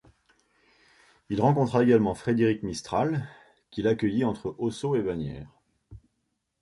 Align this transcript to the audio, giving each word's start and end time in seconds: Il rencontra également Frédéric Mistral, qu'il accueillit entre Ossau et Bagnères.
Il 1.29 1.39
rencontra 1.41 1.83
également 1.83 2.15
Frédéric 2.15 2.63
Mistral, 2.63 3.29
qu'il 3.69 3.87
accueillit 3.87 4.25
entre 4.25 4.55
Ossau 4.57 4.95
et 4.95 5.03
Bagnères. 5.03 5.51